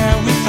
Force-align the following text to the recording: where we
where 0.00 0.24
we 0.24 0.39